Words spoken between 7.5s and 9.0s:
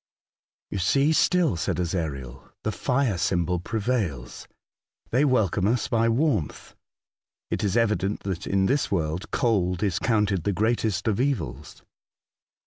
It is evident that in this